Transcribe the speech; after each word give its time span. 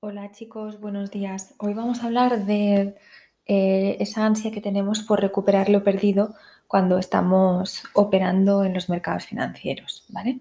Hola 0.00 0.30
chicos, 0.30 0.78
buenos 0.80 1.10
días. 1.10 1.56
Hoy 1.58 1.74
vamos 1.74 2.00
a 2.00 2.06
hablar 2.06 2.46
de 2.46 2.94
eh, 3.46 3.96
esa 3.98 4.24
ansia 4.24 4.52
que 4.52 4.60
tenemos 4.60 5.00
por 5.00 5.20
recuperar 5.20 5.68
lo 5.68 5.82
perdido 5.82 6.36
cuando 6.68 6.98
estamos 6.98 7.82
operando 7.94 8.62
en 8.62 8.74
los 8.74 8.88
mercados 8.88 9.26
financieros, 9.26 10.04
¿vale? 10.10 10.38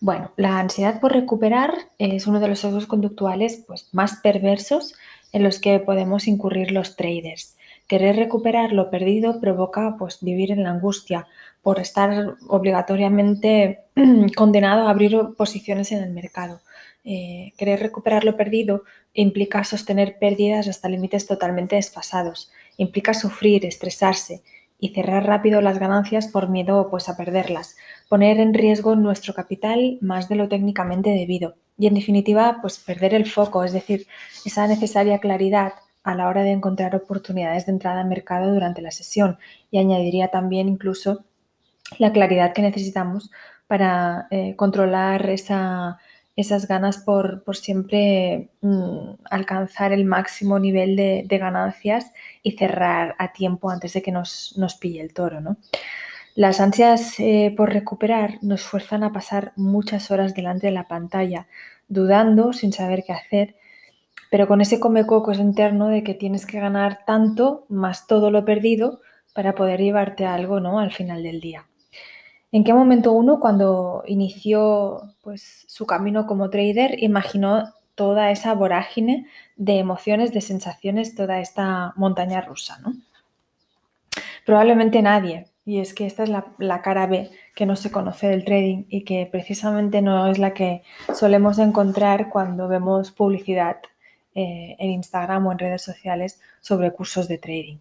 Bueno, 0.00 0.32
la 0.36 0.58
ansiedad 0.58 0.98
por 0.98 1.12
recuperar 1.12 1.72
es 1.98 2.26
uno 2.26 2.40
de 2.40 2.48
los 2.48 2.58
sesgos 2.58 2.88
conductuales 2.88 3.62
pues, 3.68 3.88
más 3.92 4.16
perversos 4.16 4.96
en 5.30 5.44
los 5.44 5.60
que 5.60 5.78
podemos 5.78 6.26
incurrir 6.26 6.72
los 6.72 6.96
traders. 6.96 7.56
Querer 7.86 8.16
recuperar 8.16 8.72
lo 8.72 8.90
perdido 8.90 9.40
provoca 9.40 9.94
pues, 9.96 10.18
vivir 10.22 10.50
en 10.50 10.64
la 10.64 10.70
angustia 10.70 11.28
por 11.62 11.78
estar 11.78 12.34
obligatoriamente 12.48 13.84
condenado 14.36 14.88
a 14.88 14.90
abrir 14.90 15.16
posiciones 15.36 15.92
en 15.92 16.02
el 16.02 16.10
mercado 16.10 16.60
eh, 17.04 17.52
querer 17.56 17.80
recuperar 17.80 18.24
lo 18.24 18.36
perdido 18.36 18.84
implica 19.12 19.64
sostener 19.64 20.18
pérdidas 20.18 20.68
hasta 20.68 20.88
límites 20.88 21.26
totalmente 21.26 21.76
desfasados, 21.76 22.52
implica 22.76 23.12
sufrir, 23.12 23.66
estresarse 23.66 24.42
y 24.78 24.90
cerrar 24.90 25.26
rápido 25.26 25.60
las 25.60 25.78
ganancias 25.78 26.28
por 26.28 26.48
miedo 26.48 26.88
pues, 26.90 27.08
a 27.08 27.16
perderlas, 27.16 27.76
poner 28.08 28.40
en 28.40 28.54
riesgo 28.54 28.96
nuestro 28.96 29.34
capital 29.34 29.98
más 30.00 30.28
de 30.28 30.36
lo 30.36 30.48
técnicamente 30.48 31.10
debido. 31.10 31.56
Y 31.78 31.86
en 31.86 31.94
definitiva 31.94 32.58
pues 32.60 32.78
perder 32.78 33.14
el 33.14 33.26
foco, 33.30 33.64
es 33.64 33.72
decir, 33.72 34.06
esa 34.44 34.66
necesaria 34.66 35.18
claridad 35.18 35.74
a 36.04 36.14
la 36.14 36.28
hora 36.28 36.42
de 36.42 36.52
encontrar 36.52 36.94
oportunidades 36.94 37.66
de 37.66 37.72
entrada 37.72 38.00
al 38.00 38.08
mercado 38.08 38.52
durante 38.52 38.82
la 38.82 38.90
sesión. 38.90 39.38
Y 39.70 39.78
añadiría 39.78 40.28
también 40.28 40.68
incluso 40.68 41.24
la 41.98 42.12
claridad 42.12 42.52
que 42.52 42.62
necesitamos 42.62 43.30
para 43.66 44.26
eh, 44.30 44.56
controlar 44.56 45.30
esa 45.30 45.98
esas 46.36 46.66
ganas 46.66 46.98
por, 46.98 47.42
siempre 47.54 48.50
mm, 48.62 49.14
alcanzar 49.30 49.92
el 49.92 50.04
máximo 50.04 50.58
nivel 50.58 50.96
de, 50.96 51.38
ganancias 51.38 52.12
y 52.42 52.52
cerrar 52.52 53.14
a 53.18 53.32
tiempo 53.32 53.70
antes 53.70 53.92
de 53.92 54.02
que 54.02 54.12
nos, 54.12 54.54
pille 54.80 55.00
el 55.00 55.12
toro. 55.12 55.40
¿no? 55.40 55.56
Las 56.34 56.60
ansias 56.60 57.20
eh, 57.20 57.52
por 57.56 57.72
recuperar 57.72 58.38
nos 58.40 58.62
fuerzan 58.62 59.04
a 59.04 59.12
pasar 59.12 59.52
muchas 59.56 60.10
horas 60.10 60.34
delante 60.34 60.68
de 60.68 60.72
la 60.72 60.88
pantalla, 60.88 61.46
dudando, 61.88 62.52
sin 62.52 62.72
saber 62.72 63.04
qué 63.06 63.12
hacer, 63.12 63.56
pero 64.30 64.48
con 64.48 64.62
ese 64.62 64.80
come 64.80 65.06
cocos 65.06 65.38
interno 65.38 65.88
de 65.88 66.02
que 66.02 66.14
tienes 66.14 66.46
que 66.46 66.58
ganar 66.58 67.00
tanto 67.06 67.66
más 67.68 68.06
todo 68.06 68.30
lo 68.30 68.46
perdido 68.46 69.00
para 69.34 69.54
poder 69.54 69.80
llevarte 69.80 70.24
algo 70.24 70.60
¿no? 70.60 70.78
al 70.78 70.92
final 70.92 71.22
del 71.22 71.40
día. 71.40 71.66
¿En 72.52 72.64
qué 72.64 72.74
momento 72.74 73.12
uno, 73.12 73.40
cuando 73.40 74.04
inició 74.06 75.14
pues, 75.22 75.64
su 75.68 75.86
camino 75.86 76.26
como 76.26 76.50
trader, 76.50 77.02
imaginó 77.02 77.72
toda 77.94 78.30
esa 78.30 78.54
vorágine 78.54 79.26
de 79.56 79.78
emociones, 79.78 80.34
de 80.34 80.42
sensaciones, 80.42 81.14
toda 81.14 81.40
esta 81.40 81.94
montaña 81.96 82.42
rusa? 82.42 82.78
¿no? 82.80 82.92
Probablemente 84.44 85.00
nadie. 85.00 85.46
Y 85.64 85.78
es 85.78 85.94
que 85.94 86.06
esta 86.06 86.24
es 86.24 86.28
la, 86.28 86.82
cara 86.82 87.06
B 87.06 87.30
que 87.54 87.66
no 87.66 87.76
se 87.76 87.90
conoce 87.90 88.26
del 88.26 88.44
trading 88.44 88.84
y 88.88 89.04
que 89.04 89.26
precisamente 89.30 90.02
no 90.02 90.26
es 90.26 90.38
la 90.38 90.52
que 90.52 90.82
solemos 91.14 91.58
encontrar 91.58 92.28
cuando 92.28 92.66
vemos 92.68 93.12
publicidad 93.12 93.76
eh, 94.34 94.76
en 94.78 94.90
Instagram 94.90 95.46
o 95.46 95.52
en 95.52 95.58
redes 95.58 95.82
sociales 95.82 96.40
sobre 96.60 96.92
cursos 96.92 97.28
de 97.28 97.38
trading. 97.38 97.78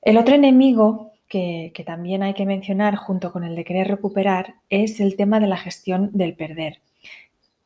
El 0.00 0.16
otro 0.16 0.34
enemigo 0.34 1.12
que, 1.28 1.72
también 1.86 2.22
hay 2.22 2.34
que 2.34 2.46
mencionar 2.46 2.96
junto 2.96 3.32
con 3.32 3.44
el 3.44 3.56
de 3.56 3.64
querer 3.64 3.88
recuperar 3.88 4.54
es 4.70 5.00
el 5.00 5.16
tema 5.16 5.40
de 5.40 5.46
la 5.46 5.56
gestión 5.56 6.10
del 6.12 6.34
perder. 6.34 6.80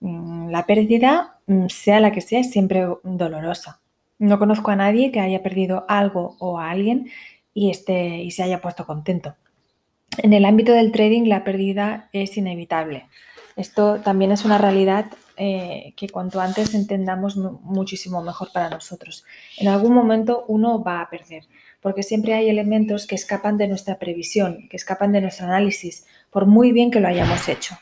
Mm, 0.01 0.51
la 0.51 0.67
pérdida, 0.67 1.39
mm, 1.47 1.67
sea 1.69 2.01
la 2.01 2.13
que 2.13 2.21
sea, 2.21 2.41
es 2.41 2.51
siempre 2.51 2.87
dolorosa. 3.03 3.81
No 4.19 4.39
conozco 4.39 4.71
a 4.71 4.77
nadie 4.77 5.13
que 5.13 5.21
haya 5.21 5.43
perdido 5.43 5.85
algo 5.89 6.37
o 6.41 6.59
a 6.59 6.71
alguien 6.71 7.11
y, 7.55 7.71
y 7.71 8.31
se 8.31 8.43
haya 8.43 8.61
puesto 8.61 8.87
contento. 8.87 9.35
En 10.19 10.33
el 10.33 10.45
ámbito 10.45 10.73
del 10.73 10.93
trading, 10.93 11.29
la 11.29 11.45
pérdida 11.45 12.09
es 12.13 12.37
inevitable. 12.37 13.07
Esto 13.57 14.01
también 14.01 14.33
es 14.33 14.45
una 14.45 14.59
realidad 14.59 15.07
eh, 15.37 15.95
que 15.97 16.09
cuanto 16.09 16.41
antes 16.41 16.75
entendamos 16.75 17.37
muchísimo 17.37 18.23
mejor 18.23 18.53
para 18.53 18.69
nosotros. 18.69 19.25
En 19.59 19.69
algún 19.69 19.95
momento 19.95 20.45
uno 20.49 20.83
va 20.83 21.01
a 21.01 21.09
perder 21.09 21.45
porque 21.81 22.03
siempre 22.03 22.35
hay 22.35 22.49
elementos 22.49 23.07
que 23.07 23.15
escapan 23.15 23.59
de 23.59 23.69
nuestra 23.69 23.99
previsión, 23.99 24.69
que 24.69 24.77
escapan 24.77 25.13
de 25.13 25.21
nuestro 25.21 25.47
análisis, 25.47 26.07
por 26.31 26.47
muy 26.47 26.73
bien 26.73 26.91
que 26.91 27.01
lo 27.01 27.09
hayamos 27.09 27.49
hecho. 27.49 27.77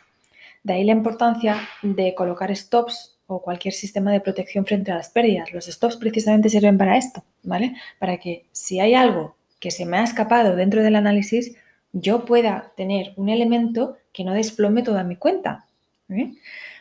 De 0.62 0.74
ahí 0.74 0.84
la 0.84 0.92
importancia 0.92 1.68
de 1.82 2.14
colocar 2.14 2.54
stops 2.54 3.18
o 3.26 3.42
cualquier 3.42 3.74
sistema 3.74 4.10
de 4.10 4.20
protección 4.20 4.64
frente 4.64 4.90
a 4.90 4.96
las 4.96 5.10
pérdidas. 5.10 5.52
Los 5.52 5.66
stops 5.66 5.96
precisamente 5.96 6.48
sirven 6.48 6.78
para 6.78 6.96
esto, 6.96 7.24
¿vale? 7.42 7.74
Para 7.98 8.16
que 8.16 8.46
si 8.52 8.80
hay 8.80 8.94
algo 8.94 9.36
que 9.60 9.70
se 9.70 9.84
me 9.84 9.98
ha 9.98 10.04
escapado 10.04 10.56
dentro 10.56 10.82
del 10.82 10.96
análisis, 10.96 11.54
yo 11.92 12.24
pueda 12.24 12.72
tener 12.76 13.12
un 13.16 13.28
elemento 13.28 13.96
que 14.12 14.24
no 14.24 14.32
desplome 14.32 14.82
toda 14.82 15.04
mi 15.04 15.16
cuenta. 15.16 15.66
¿eh? 16.08 16.32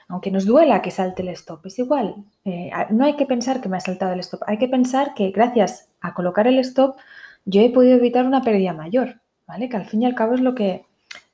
Aunque 0.07 0.31
nos 0.31 0.45
duela 0.45 0.81
que 0.81 0.91
salte 0.91 1.21
el 1.21 1.29
stop, 1.29 1.65
es 1.65 1.79
igual. 1.79 2.15
Eh, 2.45 2.71
no 2.91 3.05
hay 3.05 3.15
que 3.15 3.25
pensar 3.25 3.61
que 3.61 3.69
me 3.69 3.77
ha 3.77 3.81
saltado 3.81 4.13
el 4.13 4.19
stop, 4.21 4.41
hay 4.47 4.57
que 4.57 4.67
pensar 4.67 5.13
que 5.13 5.31
gracias 5.31 5.89
a 6.01 6.13
colocar 6.13 6.47
el 6.47 6.59
stop 6.59 6.97
yo 7.45 7.61
he 7.61 7.69
podido 7.69 7.95
evitar 7.95 8.25
una 8.25 8.41
pérdida 8.41 8.73
mayor, 8.73 9.21
¿vale? 9.47 9.69
Que 9.69 9.77
al 9.77 9.85
fin 9.85 10.01
y 10.01 10.05
al 10.05 10.15
cabo 10.15 10.33
es 10.33 10.41
lo 10.41 10.53
que, 10.53 10.85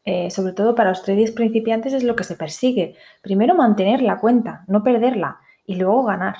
eh, 0.05 0.29
sobre 0.29 0.53
todo 0.53 0.75
para 0.75 0.89
los 0.89 1.03
traders 1.03 1.31
principiantes, 1.31 1.91
es 1.93 2.03
lo 2.03 2.15
que 2.15 2.23
se 2.23 2.35
persigue. 2.35 2.95
Primero 3.21 3.55
mantener 3.55 4.01
la 4.01 4.19
cuenta, 4.19 4.63
no 4.67 4.83
perderla 4.83 5.39
y 5.65 5.75
luego 5.75 6.03
ganar, 6.03 6.35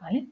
¿vale? 0.00 0.28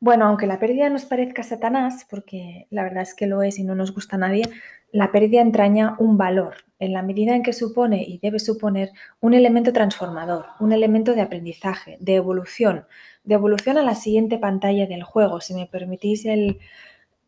Bueno, 0.00 0.26
aunque 0.26 0.46
la 0.46 0.60
pérdida 0.60 0.88
nos 0.90 1.06
parezca 1.06 1.42
Satanás, 1.42 2.06
porque 2.08 2.68
la 2.70 2.84
verdad 2.84 3.02
es 3.02 3.14
que 3.14 3.26
lo 3.26 3.42
es 3.42 3.58
y 3.58 3.64
no 3.64 3.74
nos 3.74 3.92
gusta 3.92 4.14
a 4.14 4.20
nadie, 4.20 4.44
la 4.92 5.12
pérdida 5.12 5.40
entraña 5.40 5.96
un 5.98 6.16
valor, 6.16 6.54
en 6.78 6.92
la 6.92 7.02
medida 7.02 7.34
en 7.34 7.42
que 7.42 7.52
supone 7.52 8.02
y 8.02 8.18
debe 8.18 8.38
suponer 8.38 8.92
un 9.20 9.34
elemento 9.34 9.72
transformador, 9.72 10.46
un 10.60 10.72
elemento 10.72 11.14
de 11.14 11.22
aprendizaje, 11.22 11.96
de 12.00 12.14
evolución, 12.14 12.86
de 13.24 13.34
evolución 13.34 13.78
a 13.78 13.82
la 13.82 13.94
siguiente 13.94 14.38
pantalla 14.38 14.86
del 14.86 15.02
juego, 15.02 15.40
si 15.40 15.54
me 15.54 15.66
permitís 15.66 16.24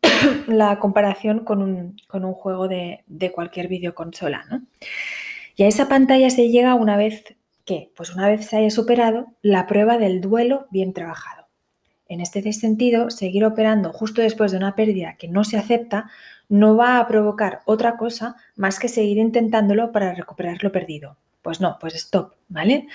la 0.47 0.79
comparación 0.79 1.43
con 1.43 1.61
un, 1.61 2.33
juego 2.33 2.67
de, 2.67 3.03
de, 3.07 3.31
cualquier 3.31 3.67
videoconsola. 3.67 4.45
¿no? 4.49 4.63
Y 5.55 5.63
a 5.63 5.67
esa 5.67 5.89
pantalla 5.89 6.29
se 6.29 6.49
llega 6.49 6.75
una 6.75 6.97
vez 6.97 7.35
que, 7.65 7.91
pues 7.95 8.13
una 8.13 8.27
vez 8.27 8.45
se 8.45 8.57
haya 8.57 8.69
superado 8.69 9.27
la 9.41 9.67
prueba 9.67 9.97
del 9.97 10.21
duelo 10.21 10.67
bien 10.71 10.93
trabajado. 10.93 11.40
En 12.11 12.19
este 12.19 12.51
sentido, 12.51 13.09
seguir 13.09 13.45
operando 13.45 13.93
justo 13.93 14.21
después 14.21 14.51
de 14.51 14.57
una 14.57 14.75
pérdida 14.75 15.15
que 15.17 15.29
no 15.29 15.45
se 15.45 15.55
acepta 15.55 16.11
no 16.49 16.75
va 16.75 16.99
a 16.99 17.07
provocar 17.07 17.61
otra 17.63 17.95
cosa 17.95 18.35
más 18.57 18.79
que 18.79 18.89
seguir 18.89 19.17
intentándolo 19.17 19.93
para 19.93 20.13
recuperar 20.13 20.61
lo 20.61 20.73
perdido. 20.73 21.15
Pues 21.41 21.61
no, 21.61 21.77
pues 21.79 21.95
stop, 21.95 22.33
¿vale? 22.49 22.87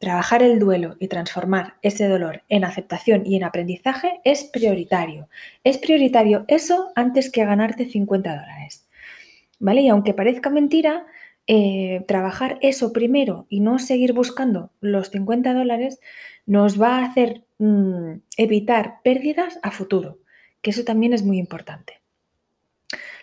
Trabajar 0.00 0.42
el 0.42 0.58
duelo 0.58 0.96
y 0.98 1.06
transformar 1.06 1.74
ese 1.82 2.08
dolor 2.08 2.42
en 2.48 2.64
aceptación 2.64 3.24
y 3.24 3.36
en 3.36 3.44
aprendizaje 3.44 4.20
es 4.24 4.42
prioritario. 4.42 5.28
Es 5.62 5.78
prioritario 5.78 6.44
eso 6.48 6.90
antes 6.96 7.30
que 7.30 7.44
ganarte 7.44 7.84
50 7.88 8.28
dólares. 8.28 8.88
¿Vale? 9.60 9.82
Y 9.82 9.88
aunque 9.88 10.14
parezca 10.14 10.50
mentira, 10.50 11.06
eh, 11.46 12.04
trabajar 12.08 12.58
eso 12.60 12.92
primero 12.92 13.46
y 13.48 13.60
no 13.60 13.78
seguir 13.78 14.14
buscando 14.14 14.72
los 14.80 15.10
50 15.10 15.54
dólares 15.54 16.00
nos 16.44 16.82
va 16.82 16.98
a 16.98 17.04
hacer 17.04 17.44
mm, 17.58 18.12
evitar 18.36 19.00
pérdidas 19.02 19.58
a 19.62 19.70
futuro, 19.70 20.18
que 20.62 20.70
eso 20.70 20.84
también 20.84 21.12
es 21.12 21.22
muy 21.22 21.38
importante. 21.38 22.00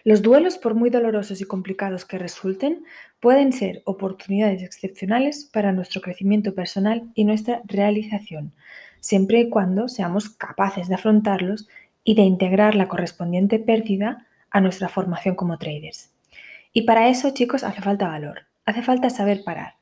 Los 0.03 0.22
duelos, 0.22 0.59
por 0.59 0.75
muy 0.75 0.91
dolorosos 0.91 1.41
y 1.41 1.46
complicados 1.46 2.06
que 2.06 2.19
resulten, 2.19 2.85
pueden 3.19 3.51
ser 3.51 3.81
oportunidades 3.85 4.62
excepcionales 4.62 5.50
para 5.51 5.72
nuestro 5.72 6.00
crecimiento 6.00 6.53
personal 6.53 7.09
y 7.16 7.25
nuestra 7.25 7.63
realización, 7.66 8.53
siempre 8.99 9.40
y 9.40 9.49
cuando 9.49 9.87
seamos 9.87 10.29
capaces 10.29 10.90
de 10.90 10.96
afrontarlos 10.96 11.67
y 12.03 12.14
de 12.14 12.22
integrar 12.22 12.76
la 12.76 12.88
correspondiente 12.88 13.58
pérdida 13.58 14.28
a 14.52 14.61
nuestra 14.61 14.90
formación 14.90 15.34
como 15.34 15.58
traders. 15.58 16.11
Y 16.72 16.84
para 16.84 17.09
eso, 17.09 17.31
chicos, 17.31 17.64
hace 17.64 17.81
falta 17.81 18.08
valor, 18.08 18.41
hace 18.66 18.84
falta 18.84 19.09
saber 19.09 19.43
parar. 19.43 19.73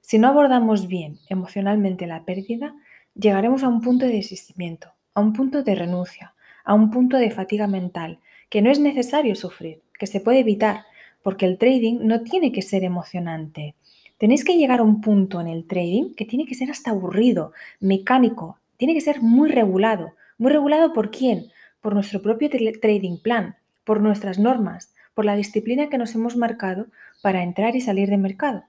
Si 0.00 0.18
no 0.18 0.28
abordamos 0.28 0.88
bien 0.88 1.18
emocionalmente 1.28 2.06
la 2.06 2.24
pérdida, 2.24 2.74
llegaremos 3.18 3.62
a 3.62 3.68
un 3.68 3.80
punto 3.80 4.06
de 4.06 4.12
desistimiento, 4.12 4.92
a 5.14 5.20
un 5.20 5.32
punto 5.32 5.62
de 5.62 5.74
renuncia, 5.74 6.34
a 6.64 6.74
un 6.74 6.90
punto 6.90 7.16
de 7.16 7.30
fatiga 7.30 7.66
mental, 7.66 8.20
que 8.50 8.62
no 8.62 8.70
es 8.70 8.78
necesario 8.78 9.34
sufrir, 9.34 9.82
que 9.98 10.06
se 10.06 10.20
puede 10.20 10.40
evitar, 10.40 10.84
porque 11.22 11.46
el 11.46 11.58
trading 11.58 12.00
no 12.02 12.22
tiene 12.22 12.52
que 12.52 12.62
ser 12.62 12.84
emocionante. 12.84 13.74
Tenéis 14.18 14.44
que 14.44 14.56
llegar 14.56 14.80
a 14.80 14.84
un 14.84 15.00
punto 15.00 15.40
en 15.40 15.48
el 15.48 15.66
trading 15.66 16.14
que 16.14 16.24
tiene 16.24 16.46
que 16.46 16.54
ser 16.54 16.70
hasta 16.70 16.90
aburrido, 16.90 17.52
mecánico, 17.80 18.58
tiene 18.76 18.94
que 18.94 19.00
ser 19.00 19.22
muy 19.22 19.50
regulado. 19.50 20.12
¿Muy 20.38 20.52
regulado 20.52 20.92
por 20.92 21.10
quién? 21.10 21.46
Por 21.80 21.94
nuestro 21.94 22.20
propio 22.20 22.50
trading 22.50 23.18
plan, 23.18 23.56
por 23.84 24.00
nuestras 24.00 24.38
normas, 24.38 24.94
por 25.14 25.24
la 25.24 25.34
disciplina 25.34 25.88
que 25.88 25.98
nos 25.98 26.14
hemos 26.14 26.36
marcado 26.36 26.86
para 27.22 27.42
entrar 27.42 27.74
y 27.74 27.80
salir 27.80 28.10
de 28.10 28.18
mercado. 28.18 28.64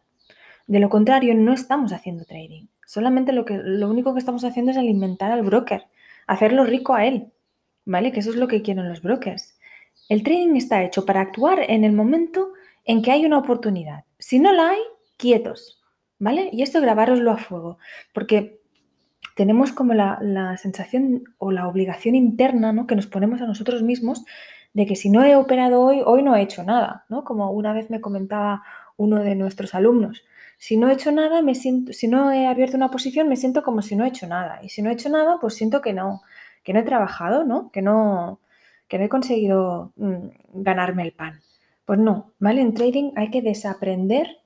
De 0.66 0.80
lo 0.80 0.90
contrario, 0.90 1.34
no 1.36 1.54
estamos 1.54 1.92
haciendo 1.92 2.24
trading. 2.26 2.68
Solamente 2.88 3.34
lo, 3.34 3.44
que, 3.44 3.57
lo 3.57 3.89
único 3.89 4.13
que 4.13 4.19
estamos 4.19 4.45
haciendo 4.45 4.72
es 4.72 4.78
alimentar 4.78 5.30
al 5.30 5.44
broker, 5.44 5.88
hacerlo 6.25 6.63
rico 6.63 6.95
a 6.95 7.06
él, 7.06 7.34
¿vale? 7.84 8.13
Que 8.13 8.22
eso 8.22 8.30
es 8.30 8.38
lo 8.38 8.48
que 8.48 8.62
quieren 8.62 8.88
los 8.88 9.01
brokers. 9.01 9.60
El 10.07 10.24
trading 10.24 10.56
está 10.56 10.81
hecho 10.86 11.06
para 11.06 11.19
actuar 11.19 11.60
en 11.68 11.84
el 11.84 11.92
momento 11.92 12.54
en 12.86 13.01
que 13.01 13.12
hay 13.12 13.25
una 13.25 13.39
oportunidad. 13.39 14.06
Si 14.19 14.39
no 14.39 14.54
la 14.54 14.69
hay, 14.69 14.80
quietos, 15.18 15.84
¿vale? 16.18 16.50
Y 16.54 16.62
esto 16.62 16.80
grabaroslo 16.80 17.30
a 17.30 17.38
fuego, 17.38 17.78
porque 18.13 18.62
tenemos 19.36 19.74
como 19.74 19.94
la, 19.94 20.18
la, 20.22 20.56
sensación 20.56 21.25
o 21.40 21.51
la 21.51 21.68
obligación 21.68 22.16
interna 22.16 22.72
¿no? 22.72 22.88
que 22.88 22.95
nos 22.95 23.07
ponemos 23.07 23.42
a 23.42 23.48
nosotros 23.48 23.83
mismos 23.83 24.24
de 24.72 24.86
que 24.86 24.95
si 24.95 25.10
no 25.10 25.25
he 25.25 25.36
operado 25.36 25.81
hoy, 25.81 26.01
hoy 26.06 26.24
no 26.24 26.38
he 26.38 26.42
hecho 26.42 26.63
nada, 26.63 27.04
¿no? 27.10 27.25
Como 27.25 27.51
una 27.51 27.74
vez 27.74 27.90
me 27.90 28.00
comentaba 28.00 28.63
uno 28.95 29.19
de 29.19 29.36
nuestros 29.36 29.75
alumnos. 29.75 30.24
Si 30.57 30.77
no 30.77 30.89
he 30.89 30.94
hecho 30.94 31.12
nada, 31.12 31.42
me 31.42 31.56
siento, 31.56 31.94
si 31.94 32.07
no 32.07 32.31
he 32.31 32.48
abierto 32.48 32.77
una 32.77 32.92
posición, 32.92 33.30
me 33.30 33.36
siento 33.36 33.63
como 33.63 33.81
si 33.81 33.95
no 33.95 34.06
he 34.06 34.09
hecho 34.09 34.27
nada. 34.27 34.59
Y 34.63 34.69
si 34.69 34.81
no 34.81 34.89
he 34.89 34.94
hecho 34.94 35.09
nada, 35.09 35.38
pues 35.39 35.56
siento 35.56 35.81
que 35.81 35.94
no, 35.94 36.21
que 36.63 36.74
no 36.74 36.80
he 36.80 36.83
trabajado, 36.83 37.45
¿no? 37.45 37.71
Que 37.71 37.81
no, 37.81 38.39
que 38.88 38.98
no 38.98 39.06
he 39.06 39.09
conseguido 39.09 39.94
mm, 39.98 40.27
ganarme 40.54 41.04
el 41.04 41.13
pan. 41.13 41.42
Pues 41.86 42.00
no, 42.00 42.33
¿vale? 42.39 42.62
En 42.62 42.74
trading 42.74 43.12
hay 43.15 43.30
que 43.30 43.42
desaprender 43.42 44.39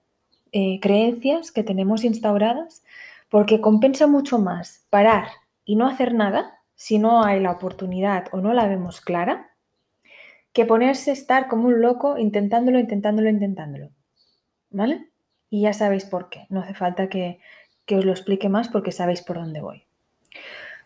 eh, 0.51 0.79
creencias 0.81 1.51
que 1.51 1.63
tenemos 1.63 2.03
instauradas 2.03 2.83
porque 3.29 3.61
compensa 3.61 4.07
mucho 4.07 4.37
más 4.37 4.85
parar 4.89 5.27
y 5.63 5.77
no 5.77 5.87
hacer 5.87 6.13
nada 6.13 6.59
si 6.75 6.99
no 6.99 7.23
hay 7.23 7.39
la 7.39 7.51
oportunidad 7.51 8.25
o 8.31 8.41
no 8.41 8.53
la 8.53 8.67
vemos 8.67 9.01
clara, 9.01 9.51
que 10.51 10.65
ponerse 10.65 11.11
a 11.11 11.13
estar 11.13 11.47
como 11.47 11.67
un 11.67 11.81
loco 11.81 12.17
intentándolo, 12.17 12.79
intentándolo, 12.79 13.29
intentándolo. 13.29 13.89
¿Vale? 14.71 15.10
Y 15.51 15.62
ya 15.62 15.74
sabéis 15.74 16.06
por 16.06 16.30
qué. 16.30 16.48
No 16.50 16.62
hace 16.62 16.74
falta 16.74 17.09
que, 17.09 17.39
que 17.86 17.98
os 17.98 18.06
lo 18.06 18.12
explique 18.12 18.50
más 18.50 18.69
porque 18.69 18.92
sabéis 18.92 19.21
por 19.21 19.36
dónde 19.36 19.62
voy. 19.62 19.86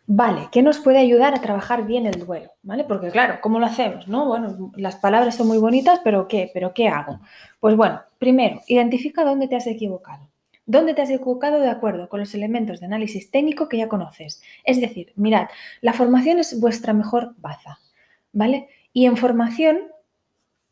Vale, 0.07 0.49
¿qué 0.51 0.61
nos 0.61 0.79
puede 0.79 0.99
ayudar 0.99 1.33
a 1.33 1.41
trabajar 1.41 1.85
bien 1.85 2.05
el 2.05 2.25
duelo? 2.25 2.51
¿Vale? 2.61 2.83
Porque 2.83 3.09
claro, 3.09 3.39
¿cómo 3.41 3.59
lo 3.59 3.65
hacemos? 3.65 4.07
¿No? 4.07 4.27
Bueno, 4.27 4.71
las 4.75 4.97
palabras 4.97 5.35
son 5.35 5.47
muy 5.47 5.57
bonitas, 5.57 5.99
pero 6.03 6.27
¿qué? 6.27 6.51
¿Pero 6.53 6.73
qué 6.73 6.87
hago? 6.87 7.21
Pues 7.59 7.75
bueno, 7.75 8.01
primero, 8.19 8.61
identifica 8.67 9.23
dónde 9.23 9.47
te 9.47 9.55
has 9.55 9.65
equivocado. 9.65 10.29
¿Dónde 10.67 10.95
te 10.95 11.03
has 11.03 11.09
equivocado 11.11 11.59
de 11.59 11.69
acuerdo 11.69 12.09
con 12.09 12.19
los 12.19 12.33
elementos 12.33 12.79
de 12.79 12.87
análisis 12.87 13.29
técnico 13.29 13.69
que 13.69 13.77
ya 13.77 13.87
conoces? 13.87 14.41
Es 14.63 14.81
decir, 14.81 15.13
mirad, 15.15 15.47
la 15.81 15.93
formación 15.93 16.39
es 16.39 16.59
vuestra 16.59 16.93
mejor 16.93 17.35
baza, 17.37 17.79
¿vale? 18.33 18.67
Y 18.93 19.05
en 19.05 19.15
formación 19.15 19.89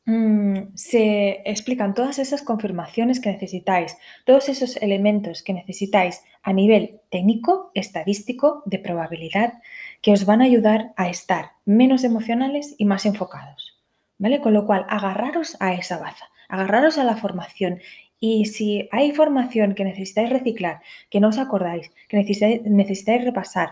Mm, 0.05 0.75
se 0.75 1.41
explican 1.45 1.93
todas 1.93 2.19
esas 2.19 2.41
confirmaciones 2.41 3.21
que 3.21 3.31
necesitáis, 3.31 3.97
todos 4.25 4.49
esos 4.49 4.75
elementos 4.77 5.43
que 5.43 5.53
necesitáis 5.53 6.23
a 6.41 6.51
nivel 6.51 6.99
técnico, 7.09 7.71
estadístico, 7.73 8.63
de 8.65 8.79
probabilidad, 8.79 9.53
que 10.01 10.11
os 10.11 10.25
van 10.25 10.41
a 10.41 10.45
ayudar 10.45 10.93
a 10.97 11.09
estar 11.09 11.51
menos 11.63 12.03
emocionales 12.03 12.75
y 12.77 12.85
más 12.85 13.05
enfocados. 13.05 13.79
¿Vale? 14.17 14.41
Con 14.41 14.53
lo 14.53 14.65
cual, 14.65 14.85
agarraros 14.89 15.57
a 15.59 15.73
esa 15.73 15.97
baza, 15.97 16.29
agarraros 16.49 16.97
a 16.97 17.03
la 17.03 17.15
formación 17.15 17.79
y 18.19 18.45
si 18.45 18.87
hay 18.91 19.11
formación 19.11 19.73
que 19.73 19.83
necesitáis 19.83 20.29
reciclar, 20.29 20.81
que 21.09 21.19
no 21.19 21.29
os 21.29 21.37
acordáis, 21.37 21.91
que 22.07 22.17
necesitáis, 22.17 22.61
necesitáis 22.63 23.23
repasar, 23.23 23.71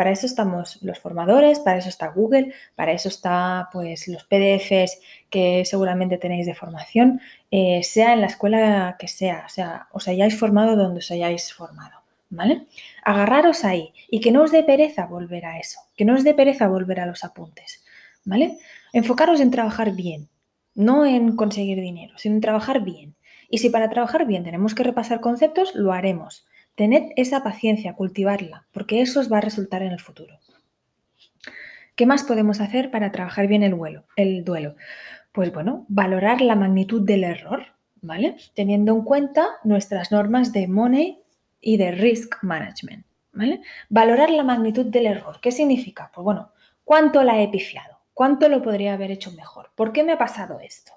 para 0.00 0.12
eso 0.12 0.24
estamos 0.24 0.78
los 0.80 0.98
formadores, 0.98 1.58
para 1.58 1.76
eso 1.76 1.90
está 1.90 2.06
Google, 2.08 2.54
para 2.74 2.92
eso 2.92 3.10
está 3.10 3.68
pues 3.70 4.08
los 4.08 4.24
PDFs 4.24 4.98
que 5.28 5.66
seguramente 5.66 6.16
tenéis 6.16 6.46
de 6.46 6.54
formación, 6.54 7.20
eh, 7.50 7.82
sea 7.82 8.14
en 8.14 8.22
la 8.22 8.28
escuela 8.28 8.96
que 8.98 9.08
sea, 9.08 9.44
o 9.44 9.50
sea, 9.50 9.88
os 9.92 10.08
hayáis 10.08 10.38
formado 10.38 10.74
donde 10.74 11.00
os 11.00 11.10
hayáis 11.10 11.52
formado, 11.52 12.00
¿vale? 12.30 12.66
Agarraros 13.04 13.62
ahí 13.62 13.92
y 14.08 14.20
que 14.22 14.32
no 14.32 14.44
os 14.44 14.52
dé 14.52 14.62
pereza 14.64 15.04
volver 15.04 15.44
a 15.44 15.58
eso, 15.58 15.80
que 15.94 16.06
no 16.06 16.14
os 16.14 16.24
dé 16.24 16.32
pereza 16.32 16.66
volver 16.66 17.00
a 17.00 17.04
los 17.04 17.22
apuntes, 17.22 17.84
¿vale? 18.24 18.56
Enfocaros 18.94 19.38
en 19.38 19.50
trabajar 19.50 19.92
bien, 19.92 20.30
no 20.74 21.04
en 21.04 21.36
conseguir 21.36 21.78
dinero, 21.78 22.14
sino 22.16 22.36
en 22.36 22.40
trabajar 22.40 22.80
bien. 22.80 23.16
Y 23.50 23.58
si 23.58 23.68
para 23.68 23.90
trabajar 23.90 24.24
bien 24.26 24.44
tenemos 24.44 24.74
que 24.74 24.82
repasar 24.82 25.20
conceptos, 25.20 25.74
lo 25.74 25.92
haremos. 25.92 26.46
Tened 26.80 27.12
esa 27.16 27.42
paciencia, 27.42 27.92
cultivarla, 27.92 28.64
porque 28.72 29.02
eso 29.02 29.20
os 29.20 29.30
va 29.30 29.36
a 29.36 29.42
resultar 29.42 29.82
en 29.82 29.92
el 29.92 30.00
futuro. 30.00 30.38
¿Qué 31.94 32.06
más 32.06 32.24
podemos 32.24 32.62
hacer 32.62 32.90
para 32.90 33.12
trabajar 33.12 33.48
bien 33.48 33.62
el, 33.62 33.72
duelo? 33.72 34.04
el 34.16 34.44
duelo? 34.46 34.76
Pues 35.30 35.52
bueno, 35.52 35.84
valorar 35.88 36.40
la 36.40 36.56
magnitud 36.56 37.02
del 37.02 37.24
error, 37.24 37.66
¿vale? 38.00 38.38
Teniendo 38.54 38.94
en 38.94 39.02
cuenta 39.02 39.46
nuestras 39.62 40.10
normas 40.10 40.54
de 40.54 40.68
money 40.68 41.18
y 41.60 41.76
de 41.76 41.90
risk 41.90 42.42
management, 42.42 43.04
¿vale? 43.34 43.60
Valorar 43.90 44.30
la 44.30 44.42
magnitud 44.42 44.86
del 44.86 45.04
error. 45.04 45.38
¿Qué 45.42 45.52
significa? 45.52 46.10
Pues 46.14 46.24
bueno, 46.24 46.52
¿cuánto 46.82 47.22
la 47.22 47.42
he 47.42 47.48
pifiado? 47.48 47.98
¿Cuánto 48.14 48.48
lo 48.48 48.62
podría 48.62 48.94
haber 48.94 49.10
hecho 49.10 49.32
mejor? 49.32 49.70
¿Por 49.74 49.92
qué 49.92 50.02
me 50.02 50.12
ha 50.12 50.18
pasado 50.18 50.60
esto? 50.60 50.94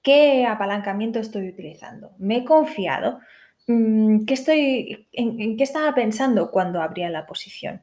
¿Qué 0.00 0.46
apalancamiento 0.46 1.18
estoy 1.18 1.50
utilizando? 1.50 2.12
¿Me 2.16 2.38
he 2.38 2.44
confiado? 2.46 3.20
Mm, 3.66 4.24
¿qué 4.24 4.34
estoy, 4.34 5.08
en, 5.12 5.56
qué 5.56 5.64
estaba 5.64 5.94
pensando 5.94 6.50
cuando 6.50 6.80
abría 6.80 7.10
la 7.10 7.26
posición? 7.26 7.82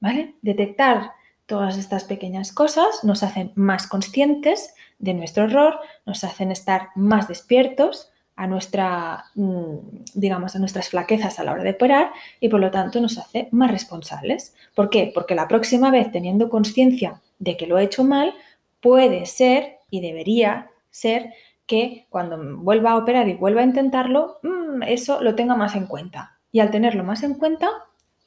¿Vale? 0.00 0.34
Detectar 0.42 1.12
todas 1.46 1.78
estas 1.78 2.04
pequeñas 2.04 2.52
cosas 2.52 3.04
nos 3.04 3.22
hacen 3.22 3.52
más 3.54 3.86
conscientes 3.86 4.74
de 4.98 5.14
nuestro 5.14 5.44
error, 5.44 5.78
nos 6.04 6.24
hacen 6.24 6.50
estar 6.50 6.88
más 6.96 7.28
despiertos 7.28 8.10
a 8.34 8.46
nuestra, 8.46 9.26
mm, 9.34 9.76
digamos, 10.14 10.54
a 10.54 10.58
nuestras 10.58 10.90
flaquezas 10.90 11.38
a 11.38 11.44
la 11.44 11.52
hora 11.52 11.62
de 11.62 11.70
operar 11.70 12.10
y 12.38 12.48
por 12.48 12.60
lo 12.60 12.70
tanto 12.70 13.00
nos 13.00 13.16
hace 13.16 13.48
más 13.52 13.70
responsables. 13.70 14.54
¿Por 14.74 14.90
qué? 14.90 15.10
Porque 15.14 15.34
la 15.34 15.48
próxima 15.48 15.90
vez, 15.90 16.12
teniendo 16.12 16.50
conciencia 16.50 17.22
de 17.38 17.56
que 17.56 17.66
lo 17.66 17.78
he 17.78 17.84
hecho 17.84 18.04
mal, 18.04 18.34
puede 18.80 19.24
ser 19.24 19.78
y 19.88 20.00
debería 20.00 20.70
ser 20.90 21.32
que 21.66 22.06
cuando 22.10 22.38
vuelva 22.58 22.92
a 22.92 22.96
operar 22.96 23.28
y 23.28 23.34
vuelva 23.34 23.60
a 23.60 23.64
intentarlo, 23.64 24.38
mm, 24.42 24.82
eso 24.84 25.22
lo 25.22 25.34
tenga 25.34 25.56
más 25.56 25.74
en 25.74 25.86
cuenta. 25.86 26.38
Y 26.52 26.60
al 26.60 26.70
tenerlo 26.70 27.04
más 27.04 27.22
en 27.22 27.34
cuenta, 27.34 27.68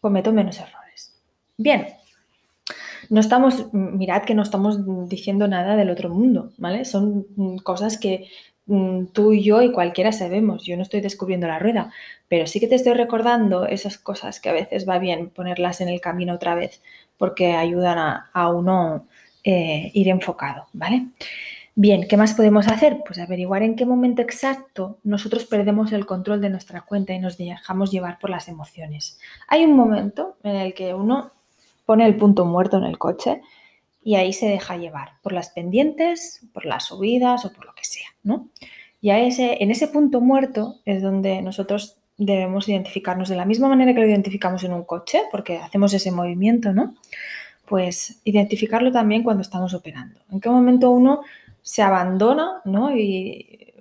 cometo 0.01 0.31
menos 0.31 0.59
errores. 0.59 1.15
Bien, 1.57 1.87
no 3.09 3.19
estamos, 3.19 3.73
mirad 3.73 4.23
que 4.23 4.35
no 4.35 4.43
estamos 4.43 4.79
diciendo 5.09 5.47
nada 5.47 5.75
del 5.75 5.89
otro 5.89 6.09
mundo, 6.09 6.51
¿vale? 6.57 6.85
Son 6.85 7.25
mm, 7.35 7.57
cosas 7.57 7.97
que 7.97 8.27
mm, 8.67 9.05
tú 9.07 9.33
y 9.33 9.43
yo 9.43 9.61
y 9.61 9.71
cualquiera 9.71 10.11
sabemos. 10.11 10.63
Yo 10.65 10.75
no 10.75 10.83
estoy 10.83 11.01
descubriendo 11.01 11.47
la 11.47 11.59
rueda, 11.59 11.91
pero 12.27 12.45
sí 12.45 12.59
que 12.59 12.67
te 12.67 12.75
estoy 12.75 12.93
recordando 12.93 13.65
esas 13.65 13.97
cosas 13.97 14.39
que 14.39 14.49
a 14.49 14.53
veces 14.53 14.87
va 14.87 14.99
bien 14.99 15.29
ponerlas 15.29 15.81
en 15.81 15.89
el 15.89 16.01
camino 16.01 16.35
otra 16.35 16.55
vez 16.55 16.81
porque 17.17 17.53
ayudan 17.53 17.97
a, 18.33 18.49
uno 18.49 19.05
eh, 19.43 19.91
ir 19.93 20.07
enfocado, 20.09 20.67
¿vale? 20.73 21.07
Bien, 21.75 22.07
¿qué 22.07 22.17
más 22.17 22.33
podemos 22.33 22.67
hacer? 22.67 23.01
Pues 23.05 23.19
averiguar 23.19 23.63
en 23.63 23.75
qué 23.75 23.85
momento 23.85 24.21
exacto 24.21 24.97
nosotros 25.03 25.45
perdemos 25.45 25.91
el 25.91 26.05
control 26.05 26.41
de 26.41 26.49
nuestra 26.49 26.81
cuenta 26.81 27.13
y 27.13 27.19
nos 27.19 27.37
dejamos 27.37 27.91
llevar 27.91 28.19
por 28.19 28.29
las 28.29 28.47
emociones. 28.47 29.19
Hay 29.47 29.63
un 29.63 29.73
momento 29.73 30.37
en 30.43 30.55
el 30.55 30.73
que 30.73 30.93
uno 30.93 31.31
pone 31.85 32.05
el 32.05 32.17
punto 32.17 32.45
muerto 32.45 32.77
en 32.77 32.83
el 32.83 32.97
coche 32.97 33.41
y 34.03 34.15
ahí 34.15 34.33
se 34.33 34.47
deja 34.47 34.77
llevar 34.77 35.13
por 35.21 35.33
las 35.33 35.49
pendientes, 35.49 36.45
por 36.53 36.65
las 36.65 36.85
subidas 36.85 37.45
o 37.45 37.53
por 37.53 37.65
lo 37.65 37.73
que 37.73 37.85
sea, 37.85 38.07
¿no? 38.23 38.49
Y 39.01 39.11
ese, 39.11 39.63
en 39.63 39.71
ese 39.71 39.87
punto 39.87 40.19
muerto 40.19 40.75
es 40.85 41.01
donde 41.01 41.41
nosotros 41.41 41.97
debemos 42.17 42.67
identificarnos 42.67 43.29
de 43.29 43.37
la 43.37 43.45
misma 43.45 43.69
manera 43.69 43.93
que 43.93 44.01
lo 44.01 44.07
identificamos 44.07 44.63
en 44.65 44.73
un 44.73 44.83
coche, 44.83 45.21
porque 45.31 45.57
hacemos 45.57 45.93
ese 45.93 46.11
movimiento, 46.11 46.73
¿no? 46.73 46.95
Pues 47.65 48.19
identificarlo 48.25 48.91
también 48.91 49.23
cuando 49.23 49.41
estamos 49.41 49.73
operando. 49.73 50.19
¿En 50.29 50.41
qué 50.41 50.49
momento 50.49 50.91
uno 50.91 51.21
se 51.61 51.81
abandona 51.81 52.61
¿no? 52.65 52.95
y 52.95 53.73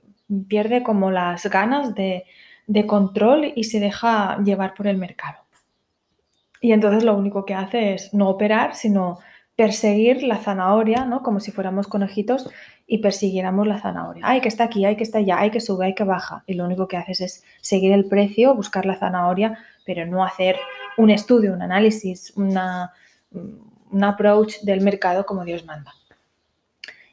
pierde 0.48 0.82
como 0.82 1.10
las 1.10 1.46
ganas 1.46 1.94
de, 1.94 2.24
control 2.86 3.52
y 3.56 3.64
se 3.64 3.80
deja 3.80 4.38
llevar 4.42 4.74
por 4.74 4.86
el 4.86 4.98
mercado. 4.98 5.38
Y 6.60 6.72
entonces 6.72 7.04
lo 7.04 7.16
único 7.16 7.46
que 7.46 7.54
hace 7.54 7.94
es 7.94 8.12
no 8.12 8.28
operar, 8.28 8.74
sino 8.74 9.18
perseguir 9.56 10.22
la 10.22 10.36
zanahoria, 10.36 11.04
¿no? 11.04 11.22
Como 11.22 11.40
si 11.40 11.50
fuéramos 11.50 11.86
conejitos 11.88 12.50
y 12.86 12.98
persiguiéramos 12.98 13.66
la 13.66 13.80
zanahoria. 13.80 14.22
Ay, 14.24 14.40
que 14.40 14.48
está 14.48 14.64
aquí, 14.64 14.84
hay 14.84 14.96
que 14.96 15.02
está 15.02 15.18
allá, 15.18 15.38
hay 15.38 15.50
que 15.50 15.60
sube, 15.60 15.86
hay 15.86 15.94
que 15.94 16.04
baja. 16.04 16.44
Y 16.46 16.54
lo 16.54 16.64
único 16.64 16.88
que 16.88 16.96
haces 16.96 17.20
es 17.20 17.44
seguir 17.60 17.92
el 17.92 18.06
precio, 18.06 18.54
buscar 18.54 18.86
la 18.86 18.96
zanahoria, 18.96 19.58
pero 19.86 20.06
no 20.06 20.24
hacer 20.24 20.56
un 20.96 21.10
estudio, 21.10 21.54
un 21.54 21.62
análisis, 21.62 22.32
una, 22.36 22.92
un 23.32 24.04
approach 24.04 24.60
del 24.62 24.82
mercado 24.82 25.24
como 25.24 25.44
Dios 25.44 25.64
manda. 25.64 25.92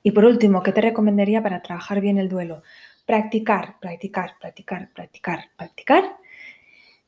Y 0.05 0.11
por 0.11 0.25
último, 0.25 0.61
¿qué 0.61 0.71
te 0.71 0.81
recomendaría 0.81 1.41
para 1.41 1.63
trabajar 1.63 1.99
bien 1.99 2.19
el 2.19 2.29
duelo? 2.29 2.61
Practicar, 3.07 3.79
practicar, 3.79 4.33
practicar, 4.39 4.91
practicar, 4.93 5.45
practicar. 5.57 6.17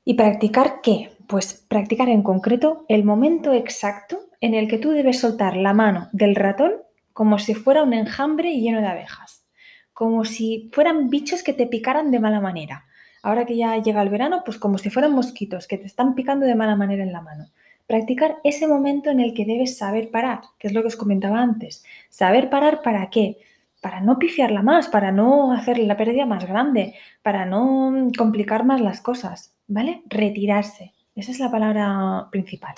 ¿Y 0.04 0.16
practicar 0.16 0.82
qué? 0.82 1.12
Pues 1.27 1.63
practicar 1.68 2.10
en 2.10 2.24
concreto 2.24 2.86
el 2.89 3.04
momento 3.04 3.54
exacto 3.54 4.18
en 4.42 4.56
el 4.56 4.68
que 4.68 4.80
tú 4.80 4.89
debes 4.89 5.20
soltar 5.20 5.58
la 5.58 5.74
mano 5.74 6.10
del 6.12 6.34
ratón 6.34 6.72
como 7.13 7.38
si 7.38 7.54
fuera 7.54 7.84
un 7.84 7.94
enjambre 7.94 8.58
lleno 8.60 8.82
de 8.82 8.88
abejas, 8.88 9.46
como 9.94 10.25
si 10.25 10.72
fueran 10.74 11.12
bichos 11.12 11.44
que 11.44 11.54
te 11.54 11.68
picaran 11.68 12.10
de 12.10 12.20
mala 12.20 12.42
manera. 12.42 12.88
ahora 13.22 13.46
que 13.46 13.58
ya 13.58 13.77
llega 13.77 14.01
el 14.01 14.10
verano, 14.10 14.42
pues 14.44 14.58
como 14.58 14.80
si 14.80 14.89
fueran 14.89 15.13
mosquitos 15.13 15.68
que 15.68 15.77
te 15.77 15.86
están 15.86 16.16
picando 16.16 16.48
de 16.48 16.56
mala 16.56 16.75
manera 16.75 17.04
en 17.04 17.13
la 17.13 17.22
mano. 17.22 17.51
Practicar 17.88 18.36
ese 18.44 18.67
momento 18.67 19.10
en 19.10 19.22
el 19.22 19.34
que 19.34 19.46
debes 19.46 19.77
saber 19.77 20.12
parar, 20.12 20.41
que 20.60 20.67
es 20.67 20.74
lo 20.74 20.82
que 20.82 20.88
os 20.88 20.98
comentaba 20.98 21.41
antes. 21.41 21.86
Saber 22.10 22.50
parar 22.50 22.82
para 22.82 23.10
qué? 23.10 23.38
Para 23.82 24.01
no 24.01 24.20
pifiarla 24.20 24.62
más, 24.62 24.89
para 24.89 25.13
no 25.13 25.53
hacer 25.53 25.79
la 25.79 25.96
pérdida 25.96 26.25
más 26.25 26.46
grande, 26.46 26.96
para 27.24 27.46
no 27.46 28.10
complicar 28.17 28.65
más 28.65 28.82
las 28.82 29.00
cosas, 29.00 29.56
¿vale? 29.67 30.01
Retirarse. 30.08 30.94
Esa 31.15 31.32
es 31.32 31.39
la 31.39 31.50
palabra 31.50 32.27
principal. 32.29 32.75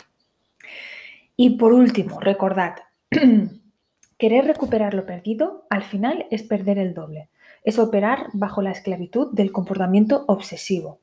Y 1.35 1.57
por 1.57 1.73
último, 1.73 2.19
recordad, 2.19 2.75
querer 4.19 4.45
recuperar 4.45 4.93
lo 4.93 5.07
perdido 5.07 5.65
al 5.71 5.83
final 5.83 6.27
es 6.29 6.43
perder 6.43 6.77
el 6.77 6.93
doble. 6.93 7.29
Es 7.63 7.79
operar 7.79 8.27
bajo 8.33 8.61
la 8.61 8.71
esclavitud 8.71 9.33
del 9.33 9.51
comportamiento 9.51 10.25
obsesivo. 10.27 10.99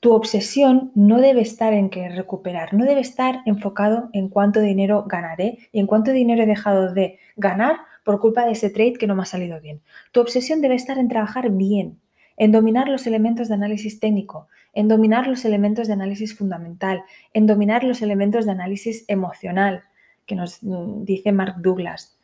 Tu 0.00 0.12
obsesión 0.12 0.92
no 0.94 1.20
debe 1.20 1.40
estar 1.40 1.72
en 1.72 1.90
querer 1.90 2.12
recuperar, 2.12 2.72
no 2.72 2.84
debe 2.84 3.00
estar 3.00 3.40
enfocado 3.46 4.10
en 4.12 4.28
cuánto 4.28 4.60
dinero 4.60 5.04
ganaré 5.08 5.58
y 5.72 5.80
en 5.80 5.88
cuánto 5.88 6.12
dinero 6.12 6.44
he 6.44 6.46
dejado 6.46 6.94
de 6.94 7.18
ganar 7.36 7.78
por 8.04 8.20
culpa 8.20 8.46
de 8.46 8.52
ese 8.52 8.70
trade 8.70 8.92
que 8.92 9.08
no 9.08 9.16
me 9.16 9.22
ha 9.22 9.26
salido 9.26 9.60
bien. 9.60 9.82
Tu 10.12 10.20
obsesión 10.20 10.60
debe 10.60 10.76
estar 10.76 10.98
en 10.98 11.08
trabajar 11.08 11.50
bien, 11.50 11.98
en 12.36 12.52
dominar 12.52 12.88
los 12.88 13.08
elementos 13.08 13.48
de 13.48 13.54
análisis 13.54 13.98
técnico, 13.98 14.46
en 14.72 14.86
dominar 14.86 15.26
los 15.26 15.44
elementos 15.44 15.88
de 15.88 15.94
análisis 15.94 16.36
fundamental, 16.36 17.02
en 17.34 17.48
dominar 17.48 17.82
los 17.82 18.00
elementos 18.00 18.46
de 18.46 18.52
análisis 18.52 19.04
emocional, 19.08 19.82
que 20.26 20.36
nos 20.36 20.62
mm, 20.62 21.04
dice 21.04 21.32
Mark 21.32 21.56
Douglas. 21.58 22.16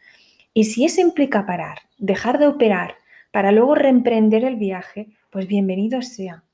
Y 0.53 0.65
si 0.65 0.85
eso 0.85 1.01
implica 1.01 1.45
parar, 1.45 1.79
dejar 1.99 2.39
de 2.39 2.47
operar, 2.47 2.95
para 3.33 3.51
luego 3.51 3.75
reemprender 3.75 4.45
el 4.45 4.55
viaje, 4.55 5.09
pues 5.31 5.49
bienvenido 5.49 6.01
sea. 6.03 6.45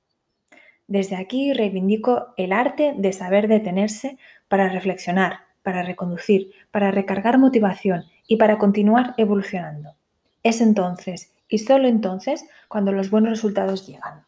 Desde 0.91 1.15
aquí 1.15 1.53
reivindico 1.53 2.35
el 2.37 2.53
arte 2.53 2.95
de 2.97 3.13
saber 3.13 3.47
detenerse 3.47 4.19
para 4.49 4.69
reflexionar, 4.69 5.39
para 5.63 5.85
reconducir, 5.85 6.51
para 6.73 6.91
recargar 6.91 7.39
motivación 7.39 8.07
y 8.27 8.39
para 8.39 8.59
continuar 8.59 9.15
evolucionando. 9.17 9.95
Es 10.43 10.61
entonces 10.61 11.33
y 11.49 11.59
solo 11.59 11.87
entonces 11.87 12.45
cuando 12.67 12.91
los 12.91 13.09
buenos 13.09 13.31
resultados 13.31 13.87
llegan. 13.87 14.25